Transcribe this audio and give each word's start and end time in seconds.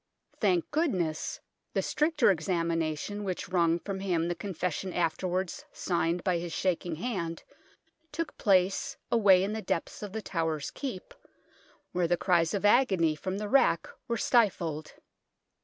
Thank 0.39 0.71
goodness, 0.71 1.41
the 1.75 1.83
stricter 1.83 2.33
examina 2.35 2.97
tion 2.97 3.23
which 3.23 3.49
wrung 3.49 3.77
from 3.77 3.99
him 3.99 4.29
the 4.29 4.33
confession 4.33 4.93
afterwards 4.93 5.65
signed 5.71 6.23
by 6.23 6.39
his 6.39 6.51
shaking 6.51 6.95
hand 6.95 7.43
took 8.11 8.35
place 8.39 8.97
away 9.11 9.43
in 9.43 9.53
the 9.53 9.61
depths 9.61 10.01
of 10.01 10.11
The 10.13 10.23
Tower's 10.23 10.71
Keep, 10.71 11.13
where 11.91 12.07
the 12.07 12.17
cries 12.17 12.55
of 12.55 12.65
agony 12.65 13.13
from 13.15 13.37
the 13.37 13.47
rack 13.47 13.87
were 14.07 14.17
stifled. 14.17 14.95